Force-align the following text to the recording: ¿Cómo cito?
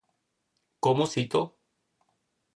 ¿Cómo 0.85 1.03
cito? 1.13 1.41